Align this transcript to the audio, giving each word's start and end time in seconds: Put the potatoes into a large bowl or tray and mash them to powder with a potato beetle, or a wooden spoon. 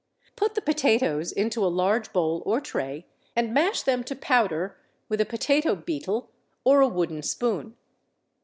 Put 0.35 0.55
the 0.55 0.63
potatoes 0.63 1.31
into 1.31 1.63
a 1.63 1.67
large 1.69 2.11
bowl 2.11 2.41
or 2.43 2.59
tray 2.59 3.05
and 3.35 3.53
mash 3.53 3.83
them 3.83 4.03
to 4.05 4.15
powder 4.15 4.75
with 5.09 5.21
a 5.21 5.25
potato 5.27 5.75
beetle, 5.75 6.31
or 6.63 6.81
a 6.81 6.87
wooden 6.87 7.21
spoon. 7.21 7.77